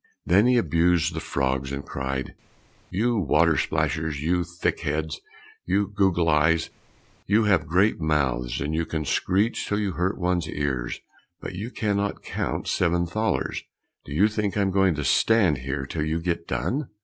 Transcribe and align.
Then 0.25 0.47
he 0.47 0.57
abused 0.57 1.13
the 1.13 1.19
frogs 1.19 1.71
and 1.71 1.85
cried, 1.85 2.33
"You 2.89 3.17
water 3.17 3.53
splashers, 3.55 4.19
you 4.19 4.43
thick 4.43 4.79
heads, 4.79 5.21
you 5.67 5.93
goggle 5.95 6.27
eyes, 6.27 6.71
you 7.27 7.43
have 7.43 7.67
great 7.67 7.99
mouths 8.01 8.59
and 8.61 8.73
can 8.89 9.05
screech 9.05 9.67
till 9.67 9.79
you 9.79 9.91
hurt 9.91 10.17
one's 10.17 10.49
ears, 10.49 11.01
but 11.39 11.53
you 11.53 11.69
cannot 11.69 12.23
count 12.23 12.67
seven 12.67 13.05
thalers! 13.05 13.61
Do 14.03 14.11
you 14.11 14.27
think 14.27 14.57
I'm 14.57 14.71
going 14.71 14.95
to 14.95 15.03
stand 15.05 15.59
here 15.59 15.85
till 15.85 16.03
you 16.03 16.19
get 16.19 16.47
done?" 16.47 16.89